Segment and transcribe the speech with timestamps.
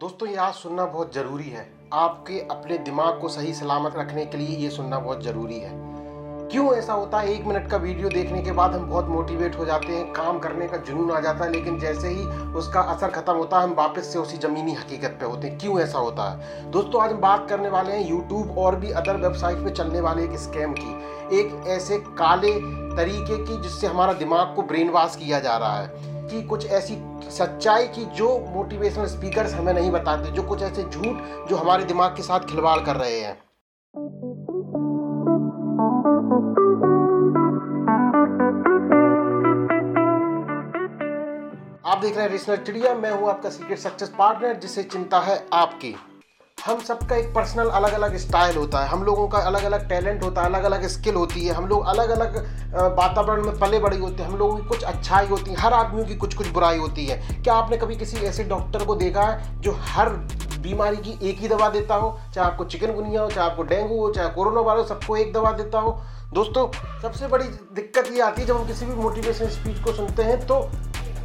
[0.00, 4.38] दोस्तों, ये आज सुनना बहुत ज़रूरी है। आपके अपने दिमाग को सही सलामत रखने के
[4.38, 5.70] लिए ये सुनना बहुत ज़रूरी है।
[6.48, 7.32] क्यों ऐसा होता है?
[7.32, 10.68] एक मिनट का वीडियो देखने के बाद हम बहुत मोटिवेट हो जाते हैं, काम करने
[10.68, 14.12] का जुनून आ जाता है, लेकिन जैसे ही उसका असर खत्म होता है, हम वापस
[14.12, 16.70] से उसी ज़मीनी हकीकत पे होते हैं। क्यों ऐसा होता है?
[16.70, 20.24] दोस्तों, आज हम बात करने वाले हैं यूट्यूब और भी अदर वेबसाइट पे चलने वाले
[20.24, 22.52] एक स्कैम की। एक ऐसे काले
[22.96, 25.90] तरीके की जिससे हमारा दिमाग को ब्रेन वॉश किया जा रहा है
[26.28, 26.94] कि कुछ ऐसी
[27.30, 32.16] सच्चाई की जो मोटिवेशनल स्पीकर्स हमें नहीं बताते, जो कुछ ऐसे झूठ जो हमारे दिमाग
[32.16, 33.36] के साथ खिलवाड़ कर रहे हैं।
[41.86, 45.44] आप देख रहे हैं रिसनर चिड़िया मैं हूँ आपका सीक्रेट सक्सेस पार्टनर जिसे चिंता है
[45.52, 45.94] आपकी।
[46.68, 50.22] हम सबका एक पर्सनल अलग अलग स्टाइल होता है। हम लोगों का अलग अलग टैलेंट
[50.22, 52.36] होता है अलग अलग स्किल होती है। हम लोग अलग अलग
[52.96, 56.04] वातावरण में पले बड़े होते हैं। हम लोगों की कुछ अच्छाई होती है, हर आदमी
[56.04, 59.60] की कुछ कुछ बुराई होती है। क्या आपने कभी किसी ऐसे डॉक्टर को देखा है,
[59.60, 60.08] जो हर
[60.58, 62.18] बीमारी की एक ही दवा देता हो?
[62.34, 65.78] चाहे आपको चिकनगुनिया हो, चाहे आपको डेंगू हो, चाहे कोरोना वायरस सबको एक दवा देता
[65.78, 65.98] हो?
[66.34, 66.66] दोस्तों,
[67.02, 70.40] सबसे बड़ी दिक्कत ये आती है, जब हम किसी भी मोटिवेशन स्पीच को सुनते हैं
[70.46, 70.60] तो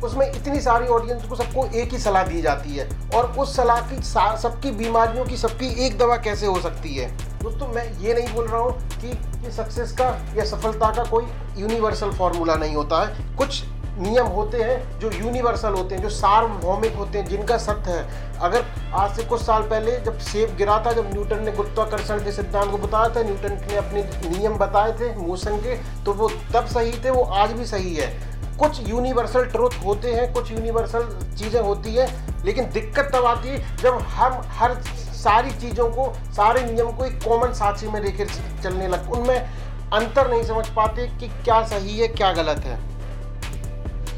[0.04, 3.82] उसमें इतनी सारी ऑडियंस को सबको एक ही सलाह दी जाती है। और उस सलाह
[3.90, 7.12] की सबकी बीमारियों की सबकी एक दवा कैसे हो सकती है?
[7.44, 11.24] दोस्तों मैं ये नहीं बोल रहा हूँ कि, कि सक्सेस का या सफलता का कोई
[11.58, 13.64] यूनिवर्सल फॉर्मूला नहीं होता है। कुछ
[13.96, 18.66] नियम होते हैं जो यूनिवर्सल होते हैं जो सार्वभौमिक होते हैं जिनका सत्य है। अगर
[18.94, 22.72] आज से कुछ साल पहले जब सेब गिरा था जब न्यूटन ने गुरुत्वाकर्षण के सिद्धांत
[22.72, 26.92] को बताया था न्यूटन ने अपने नियम बताए थे मोशन के तो वो तब सही
[27.04, 28.12] थे वो आज भी सही है।
[28.59, 32.08] कुछ यूनिवर्सल ट्रूथ होते हैं, कुछ यूनिवर्सल चीज़ें होती है,
[32.46, 37.24] लेकिन दिक्कत तब आती है जब हम हर सारी चीज़ों को, सारे नियम को एक
[37.24, 38.28] कॉमन साक्षी में लेकर
[38.64, 42.78] चलने लग, उनमें अंतर नहीं समझ पाते कि क्या सही है, क्या गलत है।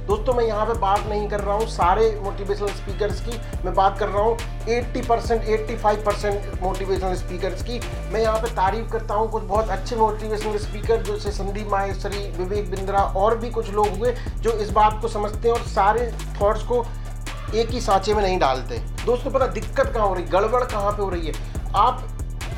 [0.07, 3.97] दोस्तों, मैं यहाँ पे बात नहीं कर रहा हूँ सारे मोटिवेशनल स्पीकर्स की। मैं बात
[3.99, 4.37] कर रहा हूँ
[4.69, 7.79] 80 percent eighty percent motivational speakers की।
[8.13, 12.69] मैं यहाँ पे तारीफ़ करता हूँ कुछ बहुत अच्छे मोटिवेशनल स्पीकर जैसे संदीप माहेश्वरी, विवेक
[12.71, 16.63] बिंद्रा और भी कुछ लोग हुए, जो इस बात को समझते हैं और सारे थॉट्स
[16.63, 16.85] को
[17.55, 21.03] एक ही सांचे में नहीं डालते। दोस्तों, पता दिक्कत कहाँ हो रही गड़बड़ कहाँ पे
[21.03, 21.33] हो रही है?
[21.75, 22.07] आप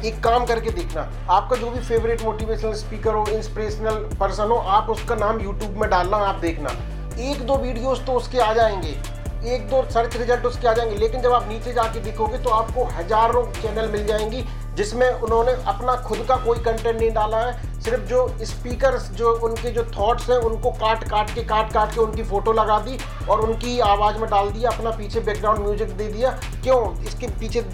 [0.05, 4.89] एक काम करके देखना, आपका जो भी फेवरेट मोटिवेशनल स्पीकर हो इंस्पिरेशनल पर्सन हो, आप
[4.89, 6.75] उसका नाम यूट्यूब में डालना, आप देखना।
[7.19, 8.95] एक दो वीडियोस तो उसके आ जाएँगे।
[9.45, 12.83] एक दो सर्च रिज़ल्ट उसके आ जाएँगे। लेकिन जब आप नीचे जाके देखोगे तो आपको
[12.93, 14.43] हज़ारों चैनल मिल जाएँगी,
[14.75, 19.71] जिसमें उन्होंने अपना खुद का कोई कंटेंट नहीं डाला है। सिर्फ़ जो स्पीकर जो उनके
[19.71, 22.97] जो थॉट्स हैं, उनको काट काट के, काट काट के उनकी फ़ोटो लगा दी
[23.29, 26.31] और उनकी आवाज़ में डाल दिया, अपना पीछे बैकग्राउंड म्यूज़िक दे दिया।
[26.63, 27.03] क्यों?
[27.03, 27.65] इसके पीछे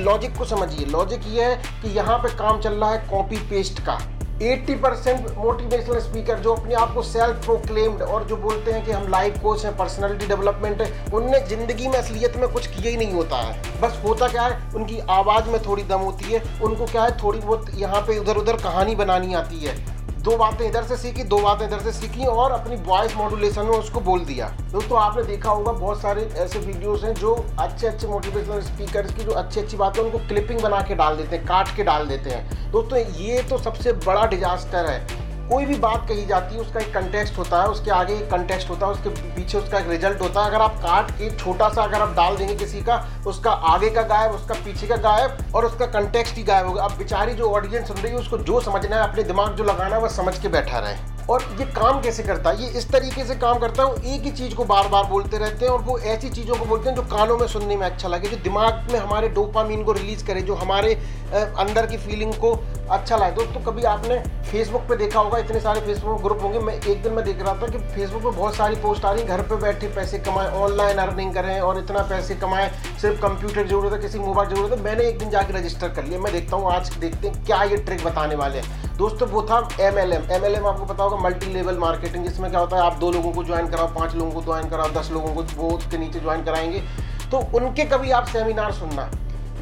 [0.00, 3.80] लॉजिक को समझिए। लॉजिक ये है कि यहाँ पे काम चल रहा है कॉपी पेस्ट
[3.80, 3.98] का।
[4.36, 8.92] 80 परसेंट मोटिवेशनल स्पीकर जो अपने आप को सेल्फ प्रोक्लेम्ड और जो बोलते हैं कि
[8.92, 12.96] हम लाइफ कोच हैं पर्सनालिटी डेवलपमेंट है, उनने ज़िंदगी में, असलियत में कुछ किया ही
[12.96, 14.74] नहीं होता है। बस होता क्या है?
[14.74, 17.18] उनकी आवाज़ में थोड़ी दम होती है, उनको क्या है?
[17.22, 19.95] थोड़ी बहुत यहाँ पे उधर उधर कहानी बनानी आती है।
[20.26, 23.70] दो बातें इधर से सीखी, दो बातें इधर से सीखी और अपनी वॉइस मॉड्यूलेशन में
[23.70, 28.08] उसको बोल दिया। दोस्तों, आपने देखा होगा बहुत सारे ऐसे वीडियोस हैं जो अच्छे अच्छे
[28.08, 31.74] मोटिवेशनल स्पीकर्स की जो अच्छी अच्छी बातें उनको क्लिपिंग बना के डाल देते हैं, काट
[31.76, 36.24] के डाल देते हैं। दोस्तों, ये तो सबसे बड़ा डिजास्टर है। कोई भी बात कही
[36.26, 39.58] जाती है, उसका एक कंटेक्स्ट होता है, उसके आगे एक कंटेक्स्ट होता है, उसके पीछे
[39.58, 42.54] उसका एक रिज़ल्ट होता है। अगर आप काट के छोटा सा अगर आप डाल देंगे
[42.54, 42.96] किसी का,
[43.26, 46.96] उसका आगे का गायब, उसका पीछे का गायब और उसका कंटेक्स्ट ही गायब होगा। अब
[46.98, 50.02] बेचारी जो ऑडियंस सुन रही है, उसको जो समझना है, अपने दिमाग जो लगाना है
[50.02, 52.62] वह समझ के बैठा रहे। और ये काम कैसे करता है?
[52.62, 55.38] ये इस तरीके से काम करता है, वो एक ही चीज़ को बार बार बोलते
[55.38, 58.08] रहते हैं और वो ऐसी चीज़ों को बोलते हैं जो कानों में सुनने में अच्छा
[58.08, 60.94] लगे, जो दिमाग में हमारे डोपामीन को रिलीज़ करे, जो हमारे
[61.34, 62.54] अंदर की फीलिंग को
[62.86, 64.18] अच्छा लगे। दोस्तों कभी आपने
[64.50, 67.54] फेसबुक पे देखा होगा, इतने सारे फेसबुक ग्रुप होंगे। मैं एक दिन में देख रहा
[67.54, 70.98] था कि फेसबुक पे बहुत सारी पोस्ट आ रही घर पे बैठे पैसे कमाएँ ऑनलाइन
[70.98, 72.70] अर्निंग करें और इतना पैसे कमाएँ।
[73.00, 76.20] सिर्फ़ कंप्यूटर ज़रूरत है, किसी मोबाइल ज़रूरत है। मैंने एक दिन जाकर रजिस्टर कर लिया।
[76.20, 79.68] मैं देखता हूँ आज देखते हैं क्या ये ट्रिक बताने वाले हैं। दोस्तों, वो था
[79.80, 82.76] M L M M L M आपको पता होगा मल्टी लेवल मार्केटिंग जिसमें क्या होता
[82.76, 85.42] है, आप दो लोगों को ज्वाइन कराओ, पाँच लोगों को ज्वाइन कराओ, दस लोगों को
[85.56, 86.82] वो उसके नीचे ज्वाइन कराएँगे।
[87.30, 89.10] तो उनके कभी आप सेमिनार सुनना।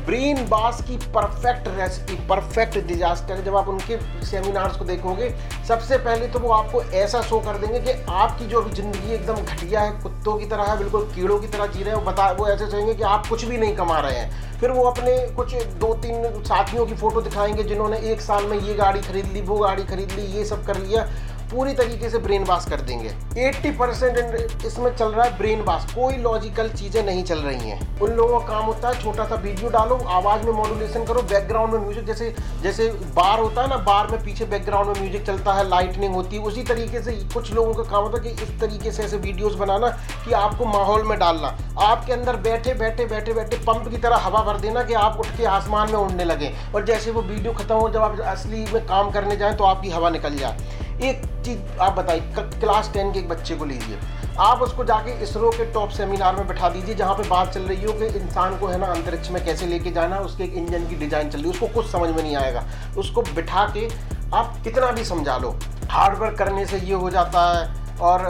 [0.06, 5.34] ब्रेन बास की परफेक्ट रेसिपी, परफेक्ट डिजास्टर, जब आप उनके सेमिनार्स को देखोगे,
[5.68, 9.34] सबसे पहले तो वो आपको ऐसा शो कर देंगे कि आपकी जो अभी ज़िंदगी एकदम
[9.34, 12.30] घटिया है, कुत्तों की तरह है, बिल्कुल कीड़ों की तरह जी रहे हैं, वो बता,
[12.30, 15.54] वो ऐसे चाहेंगे कि आप कुछ भी नहीं कमा रहे हैं। फिर वो अपने कुछ
[15.54, 19.56] दो तीन साथियों की फ़ोटो दिखाएँगे जिन्होंने एक साल में ये गाड़ी खरीद ली, वो
[19.56, 21.08] गाड़ी खरीद ली, ये सब कर लिया।
[21.50, 23.08] पूरी तरीके से ब्रेन वॉश कर देंगे।
[23.40, 28.00] 80 परसेंट इसमें चल रहा है ब्रेन वॉश कोई लॉजिकल चीज़ें नहीं चल रही हैं।
[28.00, 31.72] उन लोगों का काम होता है, छोटा सा वीडियो डालो, आवाज़ में मॉड्यूलेशन करो बैकग्राउंड
[31.72, 32.32] में म्यूज़िक जैसे
[32.62, 36.36] जैसे बार होता है ना बार में पीछे बैकग्राउंड में म्यूज़िक चलता है लाइटनिंग होती
[36.36, 39.16] है, उसी तरीके से कुछ लोगों का काम होता है कि इस तरीके से ऐसे
[39.18, 39.88] वीडियोज़ बनाना
[40.24, 44.42] कि आपको माहौल में डालना। आपके अंदर बैठे बैठे बैठे बैठे पंप की तरह हवा
[44.44, 47.74] भर देना कि आप उठ के आसमान में उड़ने लगे। और जैसे वो वीडियो खत्म
[47.74, 51.80] हो, जब आप असली में काम करने जाएँ तो आपकी हवा निकल जाए। एक चीज़
[51.80, 52.20] आप बताइए
[52.60, 53.98] क्लास टेन के एक बच्चे को लीजिए।
[54.40, 57.84] आप उसको जाके इसरो के टॉप सेमिनार में बैठा दीजिए, जहाँ पे बात चल रही
[57.84, 60.96] हो कि इंसान को है ना अंतरिक्ष में कैसे लेके जाना उसके एक इंजन की
[60.96, 62.64] डिज़ाइन चल रही है, उसको कुछ समझ में नहीं आएगा।
[62.98, 63.88] उसको बिठा के
[64.34, 65.54] आप कितना भी समझा लो
[65.90, 68.22] हार्डवर्क करने से ये हो जाता है, और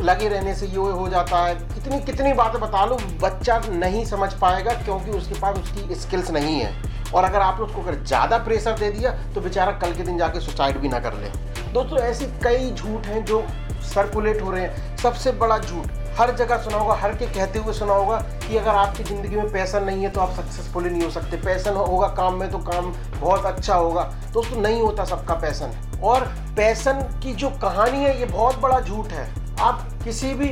[0.00, 4.32] लगे रहने से ये हो जाता है। कितनी कितनी बातें बता लो, बच्चा नहीं समझ
[4.34, 6.72] पाएगा क्योंकि उसके पास उसकी स्किल्स नहीं है।
[7.10, 10.40] और अगर आपने उसको अगर ज़्यादा प्रेशर दे दिया तो बेचारा कल के दिन जाके
[10.40, 11.30] सुसाइड भी ना कर ले।
[11.72, 13.42] दोस्तों, ऐसे कई झूठ हैं जो
[13.84, 15.86] सर्कुलेट हो रहे हैं। सबसे बड़ा झूठ,
[16.18, 19.50] हर जगह सुना होगा, हर के कहते हुए सुना होगा कि अगर आपकी ज़िंदगी में
[19.52, 22.92] पैसा नहीं है तो आप सक्सेसफुल नहीं हो सकते। पैसन होगा काम में तो काम
[23.20, 24.02] बहुत अच्छा होगा।
[24.32, 26.24] दोस्तों, नहीं होता सबका पैसन और
[26.56, 29.28] पैसन की जो कहानी है, ये बहुत बड़ा झूठ है।
[29.60, 30.48] आप किसी भी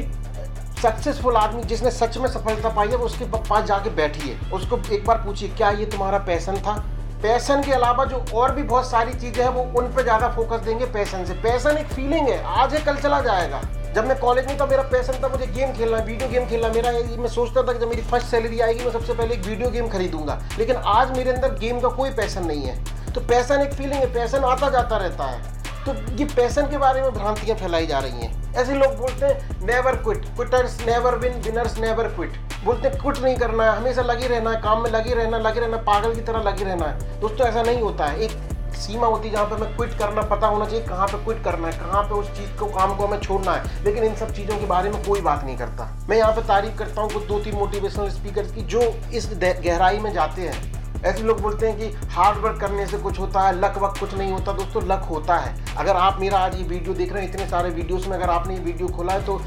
[0.82, 5.05] सक्सेसफुल आदमी जिसने सच में सफलता पाई है वो उसके पास जाके बैठिए। उसको एक
[5.06, 6.75] बार पूछिए, क्या ये तुम्हारा पैसन था?
[7.23, 10.61] पैसन के अलावा जो और भी बहुत सारी चीज़ें हैं, वो उन पर ज़्यादा फोकस
[10.65, 13.61] देंगे पैसन से। पैसन एक फीलिंग है, आज है कल चला जाएगा।
[13.94, 16.93] जब मैं कॉलेज में था, मेरा पैसन था मुझे गेम खेलना वीडियो गेम खेलना। मेरा
[17.19, 19.88] मैं सोचता था कि जब मेरी फ़र्स्ट सैलरी आएगी, मैं सबसे पहले एक वीडियो गेम
[19.88, 23.94] खरीदूँगा। लेकिन आज मेरे अंदर गेम का कोई पैसन नहीं है। तो पैसन एक फीलिंग
[23.94, 27.99] है पैसन आता जाता रहता है। तो ये पैसन के बारे में भ्रांतियाँ फैलाई जा
[27.99, 32.90] रही हैं। ऐसे लोग बोलते हैं never quit quitters never win winners never quit बोलते,
[32.90, 36.14] कुछ नहीं करना है, हमेशा लगे रहना है, काम में लगे रहना लगे रहना पागल
[36.14, 38.31] की तरह लगे रहना है। दोस्तों, ऐसा नहीं होता है। एक
[38.75, 41.69] सीमा होती है जहाँ पे हमें क्विट करना पता होना चाहिए, कहाँ पे क्विट करना
[41.69, 44.58] है, कहाँ पे उस चीज़ को, काम को हमें छोड़ना है। लेकिन इन सब चीज़ों
[44.58, 47.38] के बारे में कोई बात नहीं करता। मैं यहाँ पे तारीफ़ करता हूँ कुछ दो
[47.38, 48.81] तीन मोटिवेशनल स्पीकर की, जो
[49.14, 53.19] इस गहराई में जाते हैं। ऐसे लोग बोलते हैं कि हार्ड वर्क करने से कुछ
[53.20, 56.56] होता है लक वक कुछ नहीं होता, दोस्तों लक होता है। अगर आप मेरा आज
[56.56, 59.25] ये वीडियो देख रहे हैं, इतने सारे वीडियोस में अगर आपने ये वीडियो खोला है
[59.25, 59.40] तो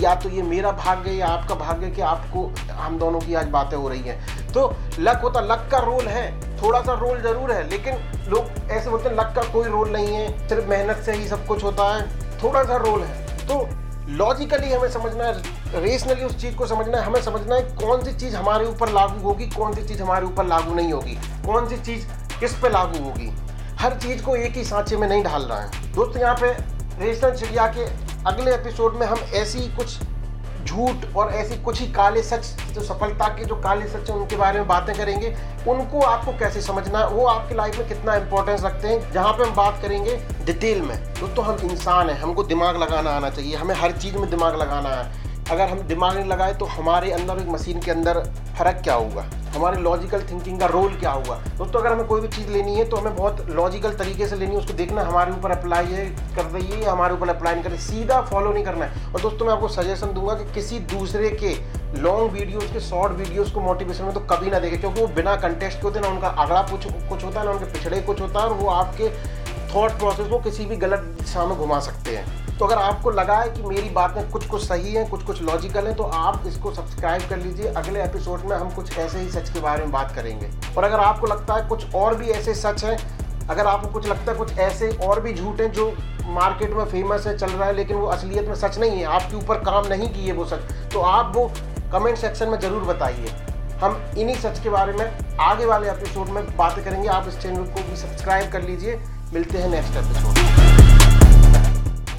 [0.00, 3.76] या तो ये मेरा भाग्य या आपका भाग्य कि आपको, हम दोनों की आज बातें
[3.76, 6.30] हो रही हैं। तो लक होता लक का रोल है।
[6.62, 7.94] थोड़ा सा रोल ज़रूर है, लेकिन
[8.28, 11.46] लोग ऐसे बोलते हैं लक का कोई रोल नहीं है। सिर्फ़ मेहनत से ही सब
[11.46, 12.02] कुछ होता है।
[12.42, 13.66] थोड़ा सा रोल है। तो
[14.08, 18.12] लॉजिकली हमें समझना है रेशनली उस चीज़ को समझना है, हमें समझना है कौन सी
[18.12, 21.14] चीज़ हमारे ऊपर लागू होगी, कौन सी चीज़ हमारे ऊपर लागू नहीं होगी,
[21.46, 22.06] कौन सी चीज़
[22.40, 23.30] किस पे लागू होगी।
[23.80, 26.52] हर चीज़ को एक ही सांचे में नहीं ढाल रहा है। दोस्तों, यहाँ पे
[27.04, 27.84] रेशनल चिड़िया के
[28.26, 29.98] अगले एपिसोड में हम ऐसी कुछ
[30.64, 34.36] झूठ और ऐसी कुछ ही काले सच, जो सफलता के, जो काले सच हैं, उनके
[34.36, 35.34] बारे में बातें करेंगे।
[35.68, 39.54] उनको आपको कैसे समझना, वो आपकी लाइफ में कितना इंपॉर्टेंस रखते हैं, जहाँ पे हम
[39.54, 43.92] बात करेंगे डिटेल में। दोस्तों, हम इंसान हैं, हमको दिमाग लगाना आना चाहिए, हमें हर
[43.92, 47.80] चीज़ में दिमाग लगाना है। अगर हम दिमाग नहीं लगाए तो हमारे अंदर एक मशीन
[47.80, 48.18] के अंदर
[48.58, 49.26] फ़र्क क्या होगा?
[49.54, 51.36] हमारे लॉजिकल थिंकिंग का रोल क्या हुआ?
[51.58, 54.52] दोस्तों, अगर हमें कोई भी चीज़ लेनी है तो हमें बहुत लॉजिकल तरीके से लेनी
[54.52, 56.06] है, उसको देखना हमारे ऊपर अप्लाई है,
[56.36, 59.20] कर रही है हमारे ऊपर अप्लाई नहीं कर रही, सीधा फॉलो नहीं करना है। और
[59.20, 61.54] दोस्तों, मैं आपको सजेशन दूँगा कि किसी दूसरे के
[62.00, 65.36] लॉन्ग वीडियोस के शॉर्ट वीडियोस को मोटिवेशन में तो कभी ना देखें, क्योंकि वो बिना
[65.36, 68.40] कंटेस्ट के होते ना उनका अगला कुछ कुछ होता है, ना उनके पिछड़े कुछ होता
[68.40, 69.10] है, और वो आपके
[69.74, 73.36] थॉट प्रोसेस को किसी भी गलत दिशा में घुमा सकते हैं। तो अगर आपको लगा
[73.36, 76.72] है कि मेरी बातें कुछ कुछ सही हैं, कुछ कुछ लॉजिकल हैं तो आप इसको
[76.74, 80.14] सब्सक्राइब कर लीजिए। अगले एपिसोड में हम कुछ ऐसे ही सच के बारे में बात
[80.14, 82.96] करेंगे। और अगर आपको लगता है कुछ और भी ऐसे सच हैं,
[83.48, 85.92] अगर आपको कुछ लगता है कुछ ऐसे और भी झूठ हैं जो
[86.24, 89.36] मार्केट में फ़ेमस है, चल रहा है, लेकिन वो असलियत में सच नहीं है, आपके
[89.36, 91.50] ऊपर काम नहीं किए वो सच तो आप वो
[91.92, 93.34] कमेंट सेक्शन में ज़रूर बताइए।
[93.80, 97.64] हम इन्हीं सच के बारे में आगे वाले एपिसोड में बातें करेंगे। आप इस चैनल
[97.66, 99.00] को भी सब्सक्राइब कर लीजिए।
[99.32, 100.51] मिलते हैं नेक्स्ट एपिसोड